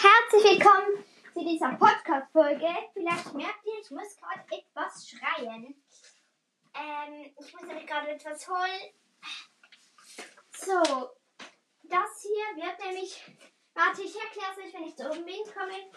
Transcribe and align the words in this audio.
herzlich 0.00 0.44
willkommen 0.44 1.04
zu 1.34 1.40
dieser 1.40 1.72
Podcast-Folge. 1.72 2.68
Vielleicht 2.92 3.34
merkt 3.34 3.66
ihr, 3.66 3.80
ich 3.82 3.90
muss 3.90 4.16
gerade 4.16 4.44
etwas 4.48 5.08
schreien. 5.08 5.74
Ähm, 6.74 7.34
ich 7.36 7.52
muss 7.52 7.62
nämlich 7.62 7.86
gerade 7.86 8.10
etwas 8.10 8.48
holen. 8.48 8.92
So, 10.56 11.10
das 11.82 12.22
hier 12.22 12.64
wird 12.64 12.84
nämlich. 12.84 13.24
Warte, 13.74 14.02
ich 14.02 14.14
erkläre 14.14 14.52
es 14.52 14.58
euch, 14.66 14.74
wenn 14.74 14.84
ich 14.84 14.96
zu 14.96 15.10
oben 15.10 15.24
bin, 15.24 15.34
komme. 15.52 15.90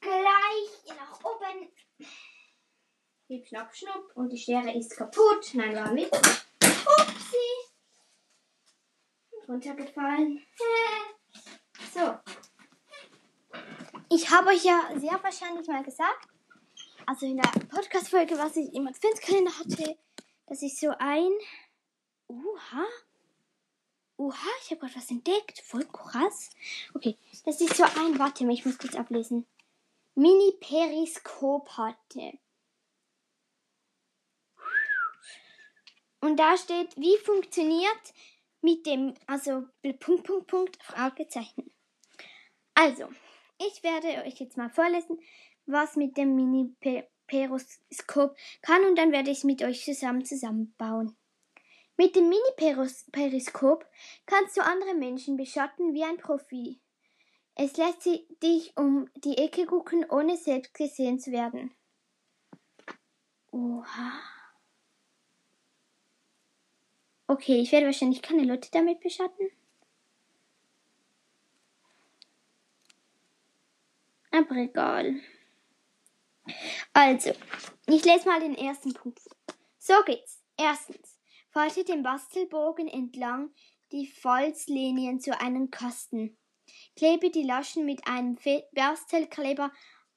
Gleich 0.00 0.96
nach 0.96 1.22
oben. 1.24 1.70
Schnipp, 3.26 3.46
schnapp, 3.46 3.76
schnupp. 3.76 4.10
Und 4.14 4.30
die 4.30 4.38
Schere 4.38 4.72
ist 4.74 4.96
kaputt. 4.96 5.50
Nein, 5.52 5.74
war 5.74 5.92
nicht. 5.92 6.14
Upsi. 6.14 7.36
Runtergefallen. 9.46 10.46
Ich 14.10 14.30
habe 14.30 14.48
euch 14.48 14.64
ja 14.64 14.88
sehr 14.96 15.22
wahrscheinlich 15.22 15.66
mal 15.68 15.82
gesagt, 15.84 16.28
also 17.06 17.26
in 17.26 17.36
der 17.36 17.50
Podcast-Folge, 17.68 18.38
was 18.38 18.56
ich 18.56 18.72
im 18.72 18.86
Adventskalender 18.86 19.58
hatte, 19.58 19.98
dass 20.46 20.62
ich 20.62 20.78
so 20.78 20.94
ein. 20.98 21.30
Uha. 22.28 22.86
Uha, 24.16 24.48
ich 24.62 24.70
habe 24.70 24.80
gerade 24.80 24.96
was 24.96 25.10
entdeckt. 25.10 25.60
Voll 25.60 25.84
krass. 25.84 26.50
Okay, 26.94 27.18
das 27.44 27.60
ist 27.60 27.76
so 27.76 27.84
ein. 27.84 28.18
Warte 28.18 28.44
mal, 28.44 28.54
ich 28.54 28.64
muss 28.64 28.78
kurz 28.78 28.94
ablesen. 28.94 29.46
Mini-Periskop 30.14 31.68
hatte. 31.76 32.38
Und 36.20 36.36
da 36.38 36.56
steht, 36.56 36.96
wie 36.96 37.16
funktioniert 37.18 38.14
mit 38.62 38.86
dem, 38.86 39.14
also 39.26 39.66
Punkt, 40.00 40.24
Punkt, 40.24 40.46
Punkt, 40.46 40.82
Fragezeichen. 40.82 41.70
Also, 42.74 43.08
ich 43.58 43.82
werde 43.82 44.24
euch 44.24 44.40
jetzt 44.40 44.56
mal 44.56 44.70
vorlesen, 44.70 45.20
was 45.66 45.96
mit 45.96 46.16
dem 46.16 46.34
Mini-Periskop 46.34 48.36
kann 48.62 48.84
und 48.84 48.96
dann 48.96 49.12
werde 49.12 49.30
ich 49.30 49.38
es 49.38 49.44
mit 49.44 49.62
euch 49.62 49.84
zusammen 49.84 50.24
zusammenbauen. 50.24 51.16
Mit 51.96 52.16
dem 52.16 52.28
Mini-Periskop 52.28 53.86
kannst 54.26 54.56
du 54.56 54.62
andere 54.62 54.94
Menschen 54.94 55.36
beschatten 55.36 55.94
wie 55.94 56.04
ein 56.04 56.18
Profi. 56.18 56.80
Es 57.54 57.76
lässt 57.76 58.04
dich 58.04 58.72
um 58.76 59.10
die 59.16 59.36
Ecke 59.36 59.66
gucken, 59.66 60.06
ohne 60.08 60.36
selbst 60.36 60.74
gesehen 60.74 61.18
zu 61.18 61.32
werden. 61.32 61.74
Oha. 63.50 64.12
Okay, 67.26 67.60
ich 67.60 67.72
werde 67.72 67.86
wahrscheinlich 67.86 68.22
keine 68.22 68.44
Leute 68.44 68.70
damit 68.70 69.00
beschatten. 69.00 69.50
Aber 74.38 74.56
egal. 74.56 75.16
Also, 76.92 77.32
ich 77.86 78.04
lese 78.04 78.28
mal 78.28 78.40
den 78.40 78.54
ersten 78.54 78.92
Punkt. 78.94 79.20
So 79.78 79.94
geht's. 80.06 80.42
Erstens, 80.56 81.18
falte 81.50 81.84
den 81.84 82.02
Bastelbogen 82.02 82.88
entlang 82.88 83.50
die 83.92 84.06
Falzlinien 84.06 85.20
zu 85.20 85.38
einem 85.40 85.70
Kasten. 85.70 86.36
Klebe 86.96 87.30
die 87.30 87.42
Laschen 87.42 87.84
mit 87.84 88.06
einem 88.06 88.38
Bastelkleber 88.72 89.72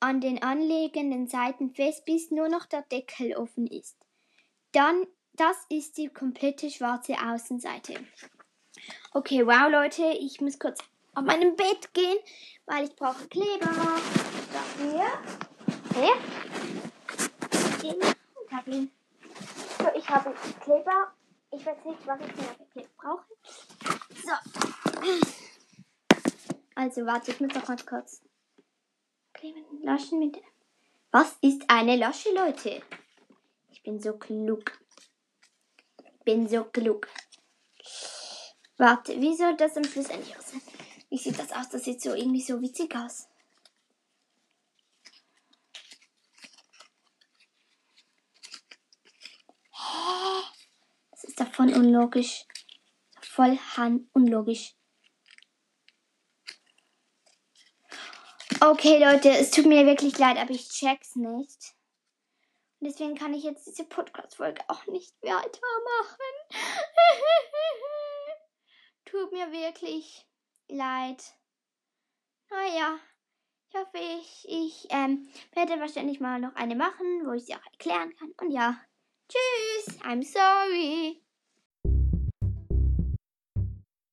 an 0.00 0.20
den 0.20 0.42
anliegenden 0.42 1.26
Seiten 1.26 1.74
fest, 1.74 2.04
bis 2.04 2.30
nur 2.30 2.48
noch 2.48 2.66
der 2.66 2.82
Deckel 2.82 3.34
offen 3.36 3.66
ist. 3.66 3.96
Dann 4.72 5.06
das 5.36 5.56
ist 5.68 5.96
die 5.98 6.08
komplette 6.08 6.70
schwarze 6.70 7.14
Außenseite. 7.14 7.94
Okay, 9.12 9.44
wow, 9.46 9.70
Leute, 9.70 10.04
ich 10.20 10.40
muss 10.40 10.58
kurz 10.58 10.78
auf 11.14 11.24
meinem 11.24 11.56
Bett 11.56 11.92
gehen, 11.92 12.18
weil 12.66 12.84
ich 12.84 12.96
brauche 12.96 13.26
Kleber. 13.28 13.70
Dafür. 14.52 15.04
Okay. 15.90 16.12
Den 17.82 17.96
und 17.96 18.52
hab 18.52 18.66
ihn. 18.66 18.90
So, 19.78 19.86
ich 19.96 20.08
habe 20.08 20.34
Kleber. 20.60 21.12
Ich 21.50 21.64
weiß 21.64 21.84
nicht, 21.84 22.06
was 22.06 22.20
ich 22.20 22.32
für 22.32 22.66
Kleber 22.72 22.88
brauche. 22.96 23.24
So. 24.24 24.32
Also, 26.74 27.06
warte, 27.06 27.30
ich 27.30 27.40
muss 27.40 27.54
noch 27.54 27.66
ganz 27.66 27.86
kurz. 27.86 28.22
Kleben, 29.32 29.64
Laschen 29.82 30.18
mit. 30.18 30.40
Was 31.10 31.36
ist 31.40 31.62
eine 31.68 31.96
Lasche, 31.96 32.32
Leute? 32.34 32.82
Ich 33.70 33.82
bin 33.82 34.00
so 34.00 34.14
klug 34.14 34.72
bin 36.24 36.48
so 36.48 36.64
klug. 36.64 37.08
Warte, 38.76 39.20
wie 39.20 39.36
soll 39.36 39.56
das 39.56 39.76
am 39.76 39.84
Schluss 39.84 40.10
eigentlich 40.10 40.36
aussehen? 40.36 40.62
Wie 41.14 41.18
sieht 41.18 41.38
das 41.38 41.52
aus? 41.52 41.68
Das 41.68 41.84
sieht 41.84 42.02
so 42.02 42.12
irgendwie 42.12 42.42
so 42.42 42.60
witzig 42.60 42.92
aus. 42.96 43.28
Das 51.12 51.22
ist 51.22 51.38
davon 51.38 51.72
unlogisch. 51.72 52.44
Voll 53.20 53.56
han 53.76 54.10
unlogisch. 54.12 54.74
Okay, 58.60 58.98
Leute, 58.98 59.30
es 59.38 59.52
tut 59.52 59.66
mir 59.66 59.86
wirklich 59.86 60.18
leid, 60.18 60.36
aber 60.36 60.50
ich 60.50 60.68
check's 60.68 61.14
nicht. 61.14 61.76
Und 62.80 62.88
deswegen 62.88 63.14
kann 63.14 63.34
ich 63.34 63.44
jetzt 63.44 63.68
diese 63.68 63.84
Podcast-Folge 63.84 64.64
auch 64.66 64.84
nicht 64.88 65.14
weitermachen. 65.22 66.34
Tut 69.04 69.30
mir 69.30 69.52
wirklich 69.52 70.26
leid. 70.68 71.22
Naja, 72.50 72.98
ich 73.68 73.76
hoffe, 73.76 73.98
ich, 73.98 74.46
ich 74.48 74.86
ähm, 74.90 75.28
werde 75.54 75.80
wahrscheinlich 75.80 76.20
mal 76.20 76.38
noch 76.40 76.54
eine 76.54 76.76
machen, 76.76 77.26
wo 77.26 77.32
ich 77.32 77.46
sie 77.46 77.54
auch 77.54 77.66
erklären 77.72 78.14
kann. 78.16 78.32
Und 78.40 78.50
ja, 78.50 78.80
tschüss, 79.28 80.00
I'm 80.02 80.22
sorry. 80.22 81.23